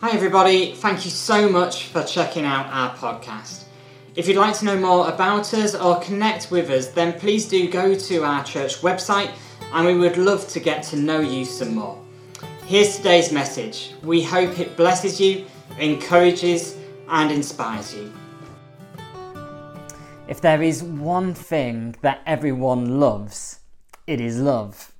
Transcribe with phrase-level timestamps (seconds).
[0.00, 0.74] Hi, everybody.
[0.74, 3.64] Thank you so much for checking out our podcast.
[4.14, 7.68] If you'd like to know more about us or connect with us, then please do
[7.68, 9.32] go to our church website
[9.72, 12.00] and we would love to get to know you some more.
[12.64, 13.92] Here's today's message.
[14.04, 15.46] We hope it blesses you,
[15.80, 16.76] encourages,
[17.08, 18.12] and inspires you.
[20.28, 23.58] If there is one thing that everyone loves,
[24.06, 24.92] it is love.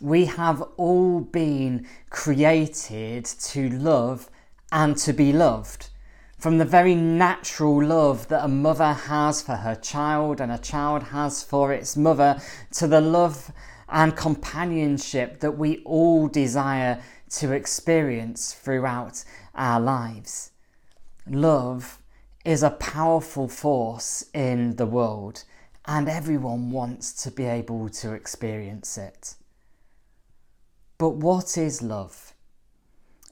[0.00, 4.30] We have all been created to love
[4.72, 5.90] and to be loved.
[6.38, 11.02] From the very natural love that a mother has for her child and a child
[11.02, 12.40] has for its mother,
[12.72, 13.52] to the love
[13.90, 19.22] and companionship that we all desire to experience throughout
[19.54, 20.52] our lives.
[21.28, 21.98] Love
[22.42, 25.44] is a powerful force in the world,
[25.84, 29.34] and everyone wants to be able to experience it.
[31.00, 32.34] But what is love?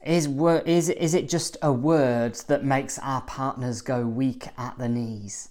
[0.03, 0.25] Is,
[0.65, 5.49] is, is it just a word that makes our partners go weak at the knees?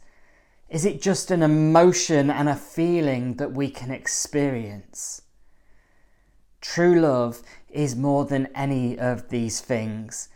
[0.68, 5.22] Is it just an emotion and a feeling that we can experience?
[6.60, 10.28] True love is more than any of these things.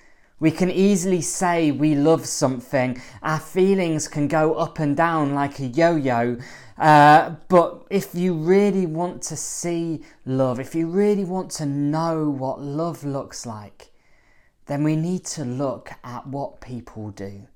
[0.43, 3.01] We can easily say we love something.
[3.23, 6.37] Our feelings can go up and down like a yo yo,
[6.77, 12.29] uh, but if you really want to see love, if you really want to know
[12.29, 13.93] what love looks like,
[14.67, 17.47] then we need to look at what people do.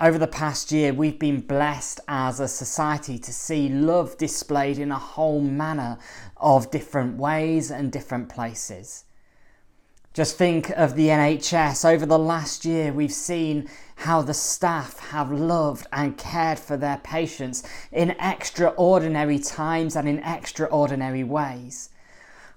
[0.00, 4.92] Over the past year, we've been blessed as a society to see love displayed in
[4.92, 5.98] a whole manner
[6.36, 9.06] of different ways and different places.
[10.14, 11.88] Just think of the NHS.
[11.88, 16.98] Over the last year, we've seen how the staff have loved and cared for their
[16.98, 21.88] patients in extraordinary times and in extraordinary ways.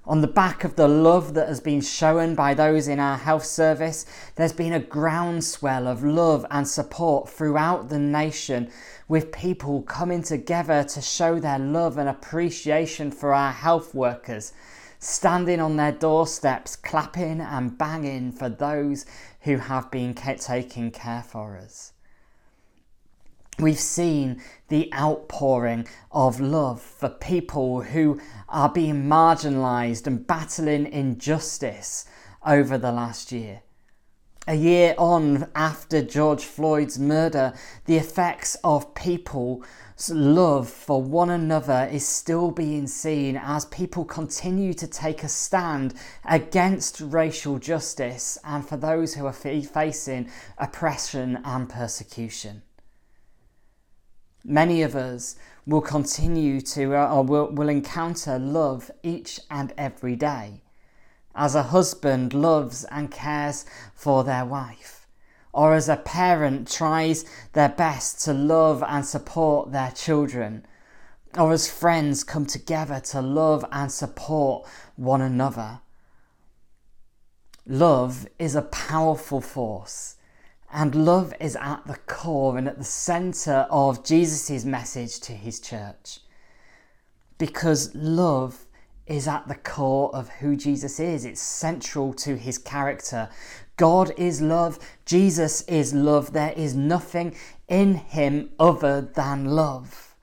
[0.03, 3.45] On the back of the love that has been shown by those in our health
[3.45, 8.69] service, there's been a groundswell of love and support throughout the nation,
[9.07, 14.51] with people coming together to show their love and appreciation for our health workers
[14.99, 19.05] standing on their doorsteps, clapping and banging for those
[19.41, 21.93] who have been taking care for us.
[23.57, 28.19] We've seen the outpouring of love for people who
[28.49, 32.05] are being marginalised and battling injustice
[32.45, 33.61] over the last year.
[34.47, 37.53] A year on after George Floyd's murder,
[37.85, 39.63] the effects of people
[40.09, 45.93] love for one another is still being seen as people continue to take a stand
[46.25, 52.61] against racial justice and for those who are facing oppression and persecution.
[54.43, 60.15] Many of us will continue to uh, or will, will encounter love each and every
[60.15, 60.61] day
[61.33, 65.04] as a husband loves and cares for their wife
[65.55, 67.23] or as a parent tries
[67.53, 70.65] their best to love and support their children,
[71.37, 74.67] or as friends come together to love and support
[74.97, 75.79] one another.
[77.65, 80.17] Love is a powerful force,
[80.73, 85.61] and love is at the core and at the centre of Jesus' message to his
[85.61, 86.19] church.
[87.37, 88.65] Because love
[89.07, 91.23] is at the core of who Jesus is.
[91.23, 93.29] It's central to his character.
[93.77, 94.79] God is love.
[95.05, 96.33] Jesus is love.
[96.33, 97.35] There is nothing
[97.67, 100.15] in him other than love.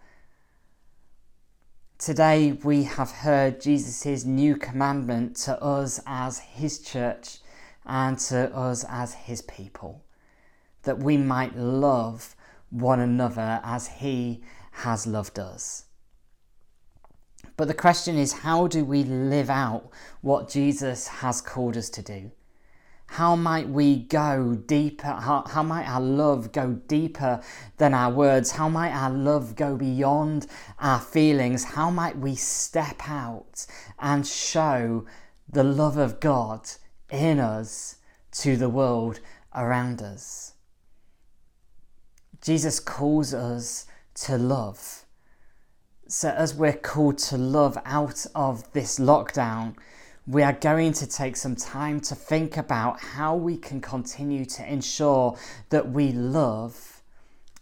[1.99, 7.39] Today we have heard Jesus' new commandment to us as his church
[7.85, 10.03] and to us as his people
[10.83, 12.35] that we might love
[12.71, 14.43] one another as he
[14.73, 15.85] has loved us.
[17.57, 19.91] But the question is how do we live out
[20.23, 22.33] what Jesus has called us to do?
[23.12, 25.06] How might we go deeper?
[25.06, 27.43] How, how might our love go deeper
[27.77, 28.53] than our words?
[28.53, 30.47] How might our love go beyond
[30.81, 31.62] our feelings?
[31.62, 33.67] How might we step out
[33.99, 35.05] and show
[35.47, 36.67] the love of God
[37.11, 37.97] in us
[38.41, 39.20] to the world
[39.55, 40.55] around us?
[42.41, 43.85] Jesus calls us
[44.25, 45.05] to love.
[46.09, 49.75] So, as we're called to love out of this lockdown,
[50.27, 54.73] we are going to take some time to think about how we can continue to
[54.73, 55.37] ensure
[55.71, 57.03] that we love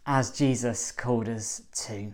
[0.06, 2.12] as Jesus called us to.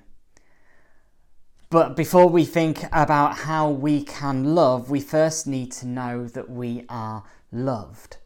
[1.69, 6.49] But before we think about how we can love, we first need to know that
[6.49, 8.19] we are loved.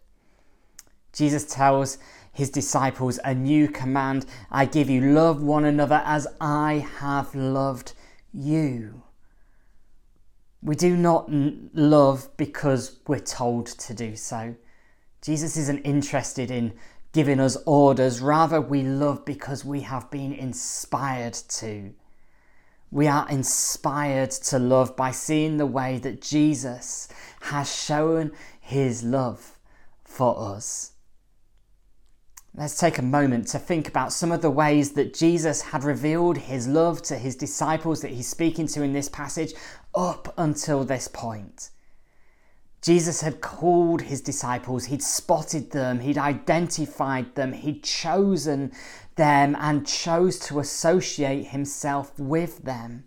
[1.15, 1.97] Jesus tells
[2.33, 7.95] his disciples a new command I give you love one another as I have loved
[8.33, 9.03] you.
[10.63, 14.57] We do not love because we're told to do so.
[15.23, 16.75] Jesus isn't interested in
[17.13, 21.93] giving us orders, rather, we love because we have been inspired to.
[22.91, 27.09] We are inspired to love by seeing the way that Jesus
[27.43, 29.59] has shown his love
[30.05, 30.93] for us.
[32.55, 36.37] Let's take a moment to think about some of the ways that Jesus had revealed
[36.37, 39.53] his love to his disciples that he's speaking to in this passage
[39.95, 41.71] up until this point.
[42.83, 48.73] Jesus had called his disciples, he'd spotted them, he'd identified them, he'd chosen
[49.17, 53.05] them and chose to associate himself with them.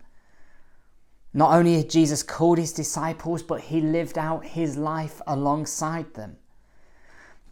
[1.32, 6.36] Not only had Jesus called his disciples, but he lived out his life alongside them.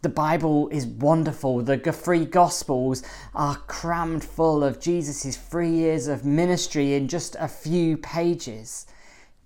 [0.01, 1.61] The Bible is wonderful.
[1.61, 3.03] The three Gospels
[3.35, 8.85] are crammed full of Jesus' three years of ministry in just a few pages.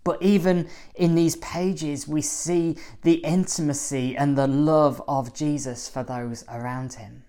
[0.07, 6.01] But even in these pages, we see the intimacy and the love of Jesus for
[6.01, 7.25] those around him.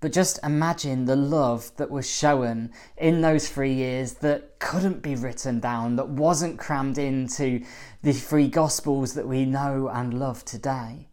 [0.00, 5.14] But just imagine the love that was shown in those three years that couldn't be
[5.14, 7.64] written down, that wasn't crammed into
[8.02, 11.06] the three Gospels that we know and love today.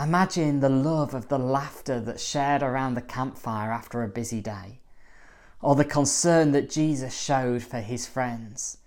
[0.00, 4.78] Imagine the love of the laughter that's shared around the campfire after a busy day
[5.60, 8.78] or the concern that Jesus showed for his friends.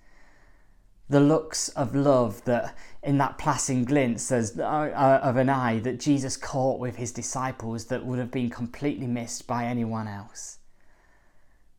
[1.10, 3.86] The looks of love that in that passing
[4.31, 8.31] as, uh, uh, of an eye that Jesus caught with his disciples that would have
[8.31, 10.60] been completely missed by anyone else.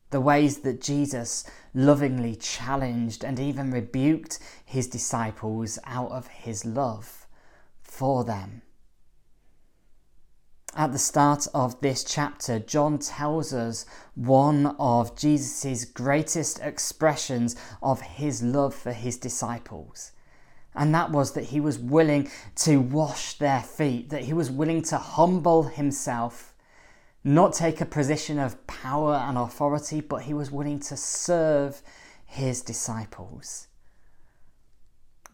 [0.09, 7.25] The ways that Jesus lovingly challenged and even rebuked his disciples out of his love
[7.81, 8.63] for them.
[10.73, 13.85] At the start of this chapter, John tells us
[14.15, 20.13] one of Jesus' greatest expressions of his love for his disciples.
[20.73, 24.81] And that was that he was willing to wash their feet, that he was willing
[24.83, 26.53] to humble himself,
[27.21, 31.81] not take a position of power and authority, but he was willing to serve
[32.25, 33.67] his disciples.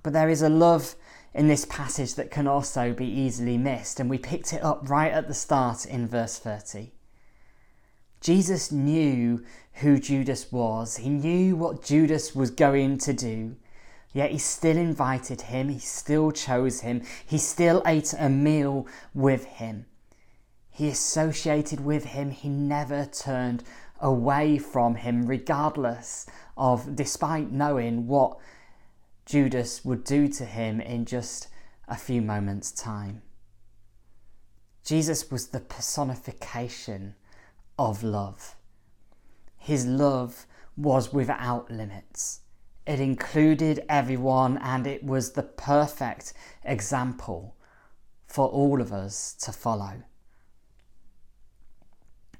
[0.01, 0.95] But there is a love
[1.37, 5.13] in this passage that can also be easily missed, and we picked it up right
[5.13, 6.91] at the start in verse 30.
[8.19, 13.55] Jesus knew who Judas was, he knew what Judas was going to do.
[14.13, 19.45] Yet he still invited him, he still chose him, he still ate a meal with
[19.45, 19.85] him.
[20.71, 23.63] He associated with him, he never turned
[23.99, 26.25] away from him, regardless
[26.57, 28.39] of, despite knowing what
[29.27, 31.49] Judas would do to him in just
[31.85, 33.21] a few moments' time.
[34.85, 37.13] Jesus was the personification
[37.77, 38.55] of love.
[39.57, 40.45] His love
[40.77, 42.39] was without limits.
[42.85, 46.31] It included everyone and it was the perfect
[46.63, 47.53] example
[48.27, 50.03] for all of us to follow.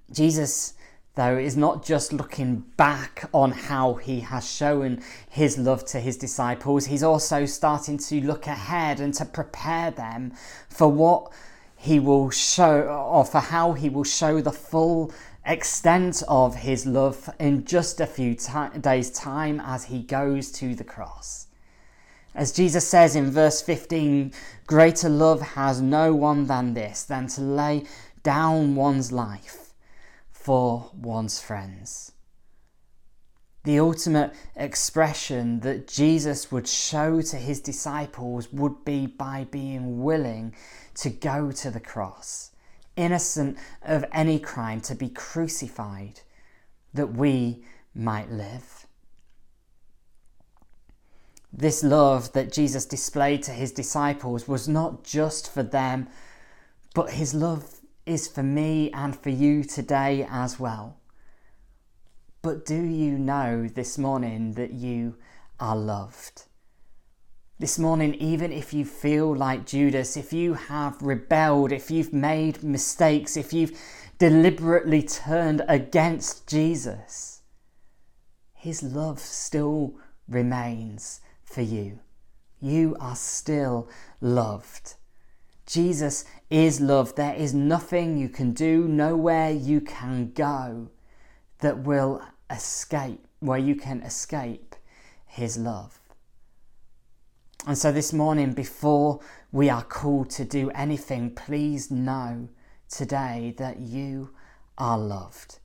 [0.10, 0.74] Jesus
[1.18, 6.16] though, is not just looking back on how he has shown his love to his
[6.16, 10.32] disciples, he's also starting to look ahead and to prepare them
[10.70, 11.30] for what
[11.76, 15.12] he will show, or for how he will show the full
[15.46, 20.74] extent of his love in just a few t- days' time as he goes to
[20.76, 21.48] the cross.
[22.34, 24.32] As Jesus says in verse 15,
[24.66, 27.84] greater love has no one than this, than to lay
[28.24, 29.67] down one's life
[30.48, 32.14] for one's friends.
[33.66, 40.56] The ultimate expression that Jesus would show to his disciples would be by being willing
[41.02, 42.52] to go to the cross,
[42.96, 46.22] innocent of any crime, to be crucified,
[46.94, 48.88] that we might live.
[51.52, 56.08] This love that Jesus displayed to his disciples was not just for them,
[56.94, 57.77] but his love
[58.08, 60.98] is for me and for you today as well.
[62.42, 65.16] But do you know this morning that you
[65.60, 66.44] are loved?
[67.60, 72.64] This morning, even if you feel like Judas, if you have rebelled, if you've made
[72.64, 73.78] mistakes, if you've
[74.20, 77.42] deliberately turned against Jesus,
[78.54, 79.96] his love still
[80.28, 82.00] remains for you.
[82.60, 83.90] You are still
[84.22, 84.96] loved.
[85.66, 87.16] Jesus is love.
[87.16, 90.90] There is nothing you can do, nowhere you can go
[91.60, 94.76] that will escape, where you can escape
[95.26, 96.00] His love.
[97.66, 99.20] And so this morning, before
[99.52, 102.48] we are called to do anything, please know
[102.90, 104.30] today that you
[104.78, 105.60] are loved.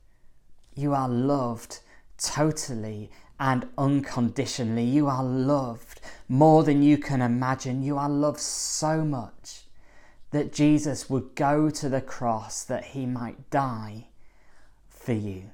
[0.75, 1.79] You are loved
[2.17, 3.09] totally
[3.39, 4.83] and unconditionally.
[4.83, 7.83] You are loved more than you can imagine.
[7.83, 9.62] You are loved so much
[10.33, 14.07] that Jesus would go to the cross that he might die
[14.89, 15.51] for you.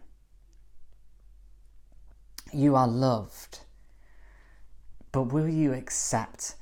[2.53, 3.59] You are loved,
[5.11, 6.55] but will you accept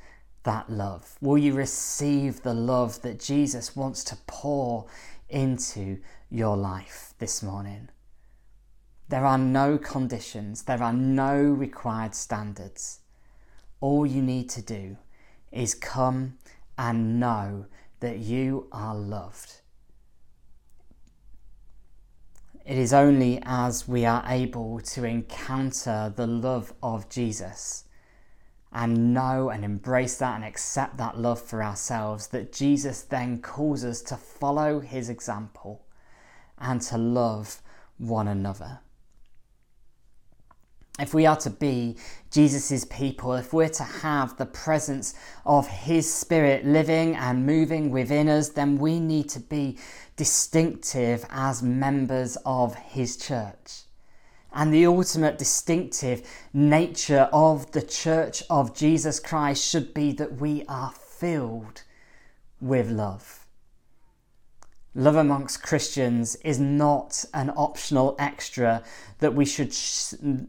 [0.43, 1.15] that love?
[1.21, 4.87] Will you receive the love that Jesus wants to pour
[5.29, 5.99] into
[6.31, 7.89] your life this morning?
[9.09, 12.99] There are no conditions, there are no required standards.
[13.79, 14.97] All you need to do
[15.51, 16.39] is come
[16.79, 17.67] and know
[17.99, 19.61] that you are loved.
[22.65, 27.85] It is only as we are able to encounter the love of Jesus
[28.73, 33.85] and know and embrace that and accept that love for ourselves that Jesus then calls
[33.85, 35.85] us to follow his example
[36.57, 37.61] and to love
[37.97, 38.79] one another
[40.99, 41.95] if we are to be
[42.31, 45.13] Jesus' people, if we're to have the presence
[45.45, 49.77] of His Spirit living and moving within us, then we need to be
[50.15, 53.83] distinctive as members of His church.
[54.53, 60.63] And the ultimate distinctive nature of the church of Jesus Christ should be that we
[60.67, 61.83] are filled
[62.59, 63.46] with love.
[64.97, 68.81] Love amongst Christians is not an optional extra
[69.19, 69.71] that we should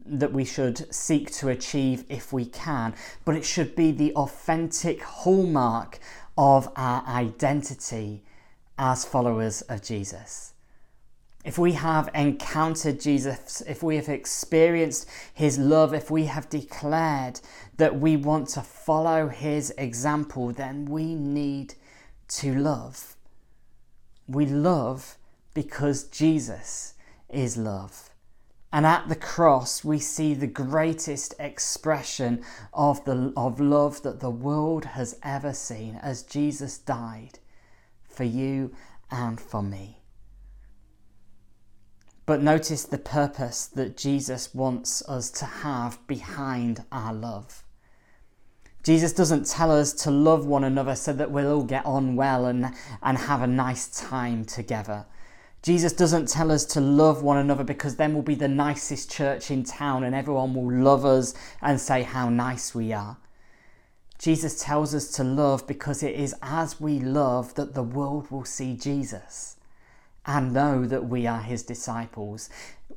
[0.07, 5.03] that we should seek to achieve if we can, but it should be the authentic
[5.03, 5.99] hallmark
[6.35, 8.23] of our identity
[8.79, 10.53] as followers of Jesus.
[11.45, 17.39] If we have encountered Jesus, if we have experienced his love, if we have declared
[17.77, 21.75] that we want to follow his example, then we need
[22.29, 23.15] to love.
[24.29, 25.17] We love
[25.55, 26.93] because Jesus
[27.29, 28.11] is love.
[28.71, 34.29] And at the cross, we see the greatest expression of, the, of love that the
[34.29, 37.39] world has ever seen as Jesus died
[38.03, 38.71] for you
[39.09, 39.97] and for me.
[42.27, 47.63] But notice the purpose that Jesus wants us to have behind our love.
[48.83, 52.45] Jesus doesn't tell us to love one another so that we'll all get on well
[52.45, 55.05] and, and have a nice time together.
[55.61, 59.51] Jesus doesn't tell us to love one another because then we'll be the nicest church
[59.51, 63.17] in town and everyone will love us and say how nice we are.
[64.17, 68.45] Jesus tells us to love because it is as we love that the world will
[68.45, 69.57] see Jesus
[70.25, 72.49] and know that we are his disciples.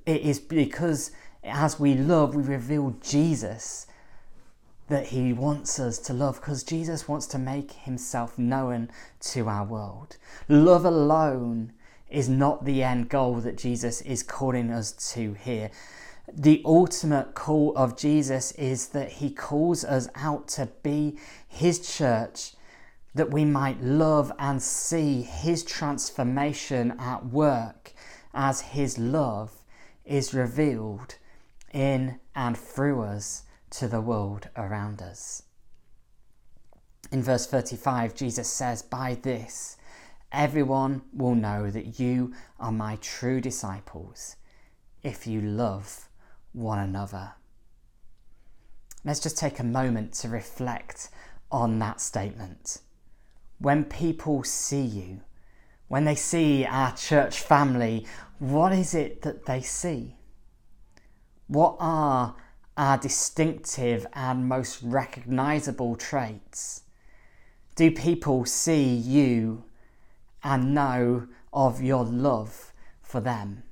[0.07, 1.11] It is because
[1.43, 3.87] as we love, we reveal Jesus
[4.93, 9.65] that he wants us to love because Jesus wants to make himself known to our
[9.65, 10.19] world.
[10.51, 11.73] Love alone
[12.11, 15.71] is not the end goal that Jesus is calling us to here.
[16.31, 21.19] The ultimate call of Jesus is that he calls us out to be
[21.49, 22.53] his church
[23.15, 27.95] that we might love and see his transformation at work
[28.35, 29.53] as his love
[30.05, 31.15] is revealed
[31.73, 35.43] in and through us to the world around us.
[37.11, 39.77] In verse 35, Jesus says, By this,
[40.31, 44.37] everyone will know that you are my true disciples
[45.03, 46.09] if you love
[46.53, 47.33] one another.
[49.05, 51.11] Let's just take a moment to reflect
[51.51, 52.79] on that statement.
[53.59, 55.23] When people see you,
[55.89, 58.07] when they see our church family,
[58.39, 60.17] what is it that they see?
[61.49, 62.35] What are
[62.77, 66.83] our distinctive and most recognizable traits?
[67.75, 69.65] Do people see you
[70.43, 73.63] and know of your love for them?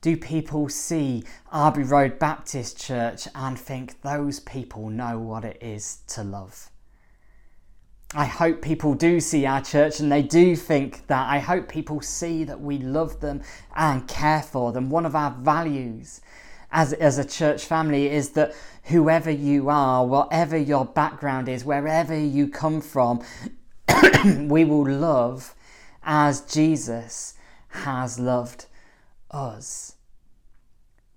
[0.00, 5.98] Do people see Arby Road Baptist Church and think those people know what it is
[6.08, 6.70] to love?
[8.14, 11.30] I hope people do see our church and they do think that.
[11.30, 13.42] I hope people see that we love them
[13.74, 14.90] and care for them.
[14.90, 16.20] One of our values
[16.72, 22.18] as, as a church family is that whoever you are, whatever your background is, wherever
[22.18, 23.22] you come from,
[24.24, 25.54] we will love
[26.02, 27.34] as Jesus
[27.68, 28.66] has loved
[29.30, 29.96] us.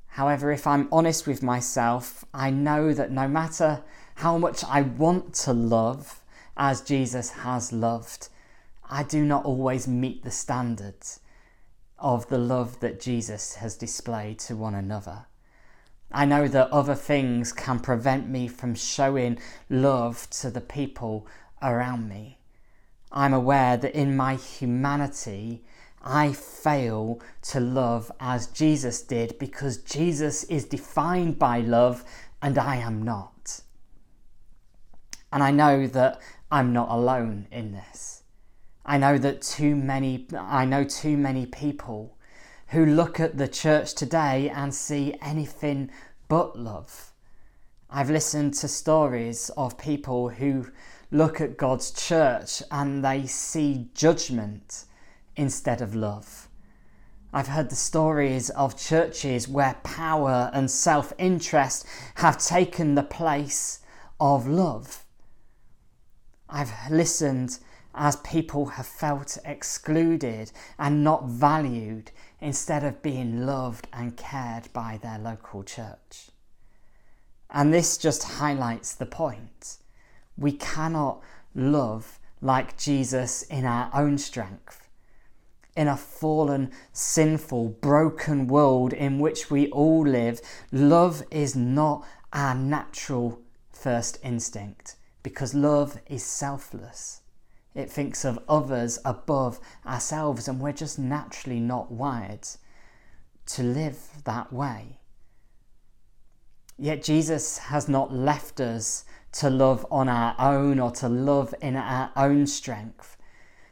[0.07, 3.83] However, if I'm honest with myself, I know that no matter
[4.15, 6.21] how much I want to love
[6.55, 8.29] as Jesus has loved,
[8.89, 11.19] I do not always meet the standards
[11.97, 15.25] of the love that Jesus has displayed to one another.
[16.15, 19.37] I know that other things can prevent me from showing
[19.69, 21.27] love to the people
[21.61, 22.37] around me.
[23.11, 25.65] I'm aware that in my humanity,
[26.01, 27.19] I fail
[27.49, 32.05] to love as Jesus did because Jesus is defined by love
[32.41, 33.59] and I am not.
[35.33, 38.23] And I know that I'm not alone in this.
[38.85, 42.14] I know that too many I know too many people
[42.75, 45.89] who look at the church today and see anything
[46.27, 47.13] but love.
[47.89, 50.67] I've listened to stories of people who
[51.09, 54.83] look at God's church and they see judgment
[55.37, 56.49] instead of love.
[57.31, 63.79] I've heard the stories of churches where power and self interest have taken the place
[64.19, 65.05] of love.
[66.49, 67.57] I've listened
[67.93, 72.11] as people have felt excluded and not valued
[72.41, 76.29] instead of being loved and cared by their local church.
[77.49, 79.77] And this just highlights the point.
[80.37, 81.21] We cannot
[81.53, 84.87] love like Jesus in our own strength.
[85.75, 92.55] In a fallen, sinful, broken world in which we all live, love is not our
[92.55, 93.39] natural
[93.71, 97.21] first instinct because love is selfless.
[97.75, 102.47] It thinks of others above ourselves, and we're just naturally not wired
[103.47, 104.99] to live that way.
[106.77, 111.75] Yet Jesus has not left us to love on our own or to love in
[111.75, 113.17] our own strength.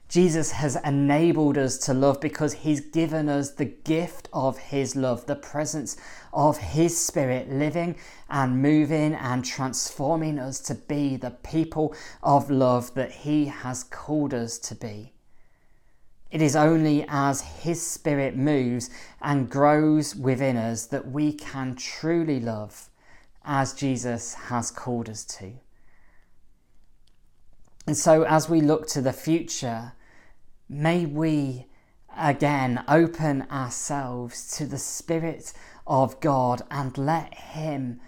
[0.09, 5.25] Jesus has enabled us to love because He's given us the gift of His love,
[5.25, 5.97] the presence
[6.33, 7.95] of His Spirit living
[8.29, 14.33] and moving and transforming us to be the people of love that He has called
[14.33, 15.13] us to be.
[16.31, 18.89] It is only as His Spirit moves
[19.21, 22.89] and grows within us that we can truly love
[23.45, 25.53] as Jesus has called us to.
[27.85, 29.93] And so, as we look to the future,
[30.69, 31.67] May we
[32.17, 35.53] again open ourselves to the Spirit
[35.85, 37.99] of God and let Him,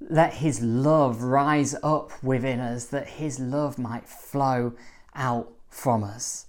[0.00, 4.74] let His love rise up within us, that His love might flow
[5.14, 6.46] out from us.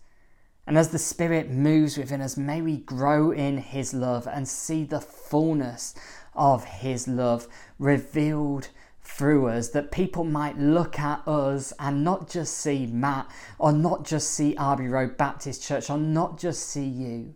[0.67, 4.83] And as the Spirit moves within us, may we grow in His love and see
[4.83, 5.95] the fullness
[6.35, 7.47] of His love
[7.79, 8.69] revealed
[9.03, 14.05] through us, that people might look at us and not just see Matt, or not
[14.05, 17.35] just see Arby Road Baptist Church, or not just see you,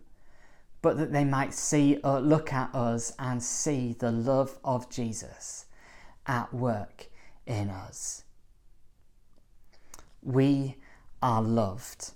[0.86, 4.88] but that they might see or uh, look at us and see the love of
[4.88, 5.66] Jesus
[6.28, 7.08] at work
[7.44, 8.22] in us.
[10.22, 10.76] We
[11.20, 12.12] are loved.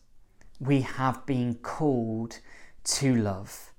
[0.61, 2.39] We have been called
[2.85, 3.73] to love.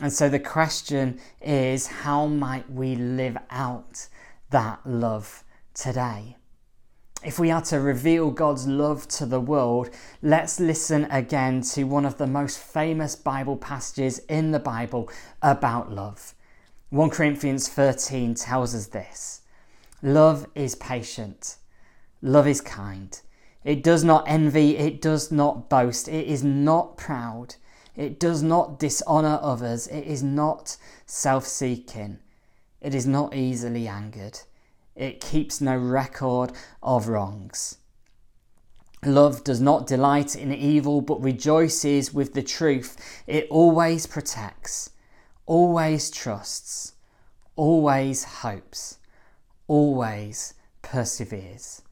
[0.00, 4.08] And so the question is how might we live out
[4.48, 6.38] that love today.
[7.24, 9.90] If we are to reveal God's love to the world,
[10.22, 15.10] let's listen again to one of the most famous Bible passages in the Bible
[15.42, 16.34] about love.
[16.90, 19.42] 1 Corinthians 13 tells us this
[20.02, 21.56] Love is patient,
[22.22, 23.20] love is kind.
[23.64, 27.56] It does not envy, it does not boast, it is not proud,
[27.96, 30.76] it does not dishonour others, it is not
[31.06, 32.18] self seeking.
[32.80, 34.40] It is not easily angered.
[34.96, 37.78] It keeps no record of wrongs.
[39.04, 42.96] Love does not delight in evil but rejoices with the truth.
[43.26, 44.90] It always protects,
[45.44, 46.94] always trusts,
[47.56, 48.98] always hopes,
[49.68, 51.82] always perseveres.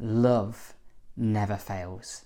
[0.00, 0.74] Love
[1.16, 2.24] never fails.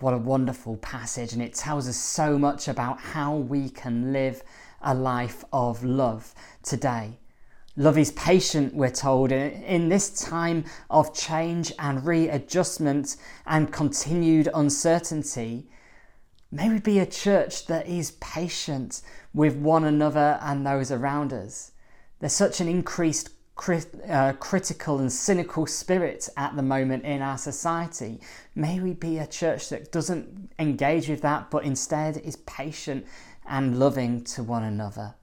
[0.00, 4.42] What a wonderful passage, and it tells us so much about how we can live
[4.82, 7.18] a life of love today.
[7.78, 15.68] Love is patient, we're told, in this time of change and readjustment and continued uncertainty.
[16.50, 19.02] May we be a church that is patient
[19.34, 21.72] with one another and those around us.
[22.18, 27.36] There's such an increased crit, uh, critical and cynical spirit at the moment in our
[27.36, 28.20] society.
[28.54, 33.04] May we be a church that doesn't engage with that, but instead is patient
[33.46, 35.14] and loving to one another.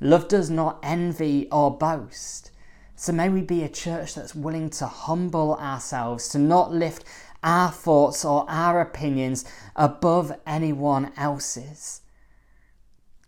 [0.00, 2.50] Love does not envy or boast.
[2.94, 7.04] So may we be a church that's willing to humble ourselves, to not lift
[7.42, 12.00] our thoughts or our opinions above anyone else's.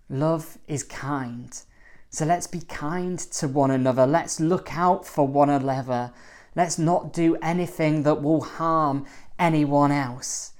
[0.08, 1.62] Love is kind.
[2.10, 4.06] So let's be kind to one another.
[4.06, 6.12] Let's look out for one another.
[6.56, 9.04] Let's not do anything that will harm
[9.38, 10.52] anyone else.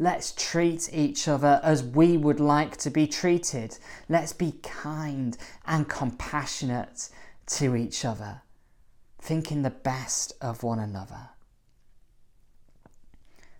[0.00, 3.76] Let's treat each other as we would like to be treated.
[4.08, 7.08] Let's be kind and compassionate
[7.46, 8.42] to each other,
[9.20, 11.30] thinking the best of one another.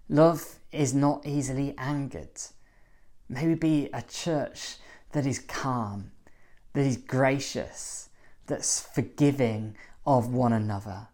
[0.09, 2.41] Love is not easily angered.
[3.29, 4.77] May we be a church
[5.13, 6.13] that is calm,
[6.73, 8.11] that is gracious,
[8.47, 11.09] that's forgiving of one another.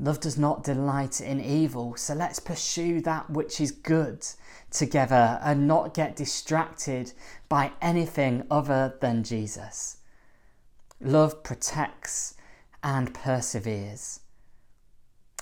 [0.00, 4.24] Love does not delight in evil, so let's pursue that which is good
[4.70, 7.12] together and not get distracted
[7.48, 9.96] by anything other than Jesus.
[11.00, 12.34] Love protects
[12.82, 14.20] and perseveres.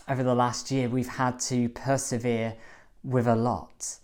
[0.08, 2.54] Over the last year, we've had to persevere
[3.04, 3.98] with a lot.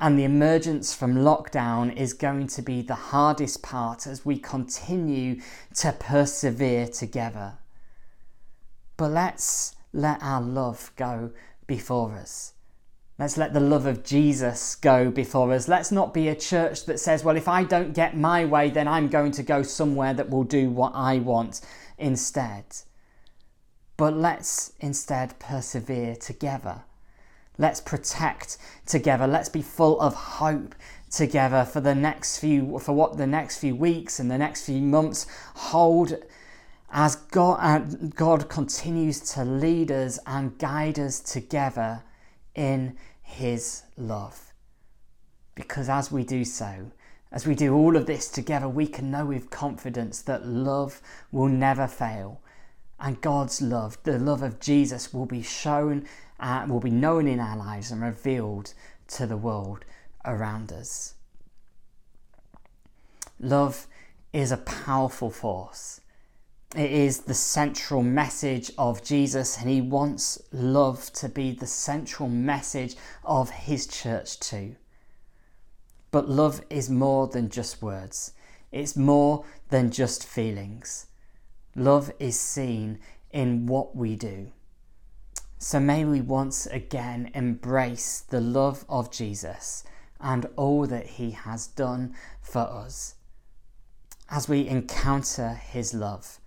[0.00, 5.40] And the emergence from lockdown is going to be the hardest part as we continue
[5.76, 7.54] to persevere together.
[8.96, 11.30] But let's let our love go
[11.66, 12.52] before us.
[13.18, 15.68] Let's let the love of Jesus go before us.
[15.68, 18.86] Let's not be a church that says, well, if I don't get my way, then
[18.86, 21.62] I'm going to go somewhere that will do what I want
[21.96, 22.64] instead.
[23.96, 26.82] But let's instead persevere together.
[27.56, 29.26] Let's protect together.
[29.26, 30.74] Let's be full of hope
[31.10, 34.82] together for the next few for what the next few weeks and the next few
[34.82, 36.12] months hold
[36.90, 37.78] as God, uh,
[38.14, 42.02] God continues to lead us and guide us together
[42.54, 44.52] in His love.
[45.54, 46.90] Because as we do so,
[47.32, 51.48] as we do all of this together, we can know with confidence that love will
[51.48, 52.40] never fail.
[53.00, 56.06] And God's love, the love of Jesus, will be shown,
[56.40, 58.72] uh, will be known in our lives and revealed
[59.08, 59.84] to the world
[60.24, 61.14] around us.
[63.38, 63.86] Love
[64.32, 66.00] is a powerful force.
[66.74, 72.28] It is the central message of Jesus, and he wants love to be the central
[72.28, 74.76] message of his church too.
[76.10, 78.32] But love is more than just words,
[78.72, 81.06] it's more than just feelings.
[81.74, 82.98] Love is seen
[83.30, 84.50] in what we do.
[85.58, 89.84] So may we once again embrace the love of Jesus
[90.20, 93.14] and all that he has done for us.
[94.28, 96.40] As we encounter his love,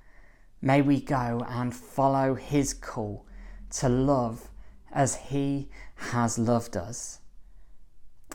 [0.62, 3.26] May we go and follow his call
[3.72, 4.50] to love
[4.92, 7.20] as he has loved us.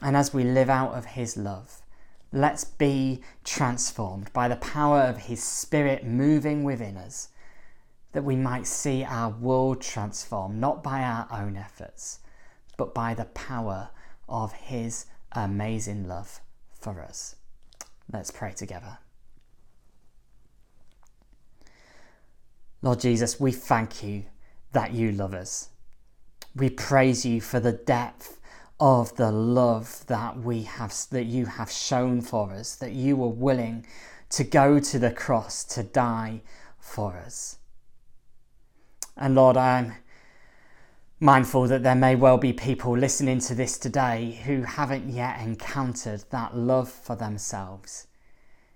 [0.01, 1.83] And as we live out of his love,
[2.33, 7.29] let's be transformed by the power of his spirit moving within us,
[8.13, 12.21] that we might see our world transformed, not by our own efforts,
[12.77, 13.91] but by the power
[14.29, 16.41] of his amazing love
[16.73, 17.37] for us.
[18.13, 18.99] Let's pray together.
[22.85, 24.27] Lord Jesus, we thank you
[24.73, 25.71] that you love us.
[26.55, 28.39] We praise you for the depth
[28.79, 33.29] of the love that we have that you have shown for us, that you were
[33.29, 33.87] willing
[34.29, 36.43] to go to the cross to die
[36.79, 37.57] for us.
[39.17, 39.95] And Lord, I'm
[41.19, 46.25] mindful that there may well be people listening to this today who haven't yet encountered
[46.29, 48.09] that love for themselves,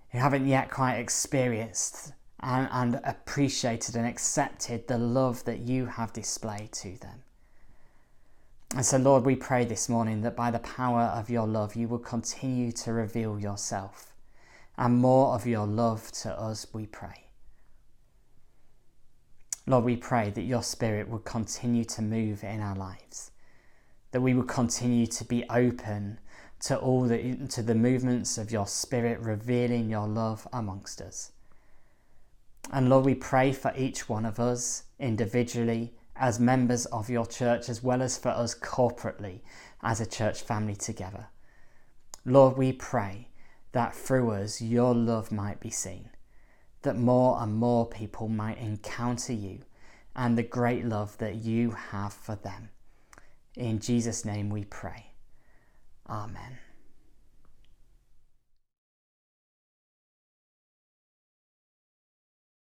[0.09, 6.13] who haven't yet quite experienced and, and appreciated and accepted the love that you have
[6.13, 7.23] displayed to them.
[8.75, 11.87] And so, Lord, we pray this morning that by the power of your love, you
[11.87, 14.13] will continue to reveal yourself
[14.79, 17.25] and more of your love to us, we pray.
[19.67, 23.31] Lord, we pray that your Spirit would continue to move in our lives,
[24.11, 26.19] that we would continue to be open
[26.61, 31.33] to all the, to the movements of your Spirit, revealing your love amongst us.
[32.71, 37.69] And Lord, we pray for each one of us individually as members of your church,
[37.69, 39.41] as well as for us corporately
[39.81, 41.27] as a church family together.
[42.25, 43.29] Lord, we pray
[43.71, 46.09] that through us your love might be seen,
[46.81, 49.59] that more and more people might encounter you
[50.15, 52.69] and the great love that you have for them.
[53.55, 55.13] In Jesus' name we pray.
[56.07, 56.57] Amen.